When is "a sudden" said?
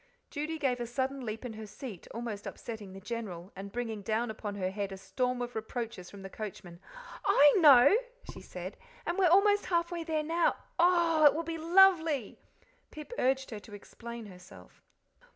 0.79-1.23